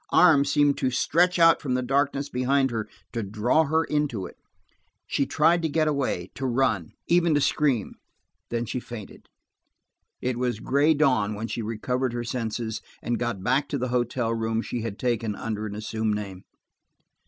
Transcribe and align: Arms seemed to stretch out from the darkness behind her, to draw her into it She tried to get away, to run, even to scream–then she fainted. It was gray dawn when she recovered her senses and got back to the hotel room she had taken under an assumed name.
Arms 0.09 0.51
seemed 0.51 0.79
to 0.79 0.89
stretch 0.89 1.37
out 1.37 1.61
from 1.61 1.75
the 1.75 1.83
darkness 1.83 2.27
behind 2.27 2.71
her, 2.71 2.89
to 3.13 3.21
draw 3.21 3.65
her 3.65 3.83
into 3.83 4.25
it 4.25 4.35
She 5.05 5.27
tried 5.27 5.61
to 5.61 5.69
get 5.69 5.87
away, 5.87 6.31
to 6.33 6.47
run, 6.47 6.93
even 7.05 7.35
to 7.35 7.39
scream–then 7.39 8.65
she 8.65 8.79
fainted. 8.79 9.29
It 10.19 10.37
was 10.37 10.59
gray 10.59 10.95
dawn 10.95 11.35
when 11.35 11.45
she 11.47 11.61
recovered 11.61 12.13
her 12.13 12.23
senses 12.23 12.81
and 13.03 13.19
got 13.19 13.43
back 13.43 13.69
to 13.69 13.77
the 13.77 13.89
hotel 13.89 14.33
room 14.33 14.63
she 14.63 14.81
had 14.81 14.97
taken 14.97 15.35
under 15.35 15.67
an 15.67 15.75
assumed 15.75 16.15
name. 16.15 16.45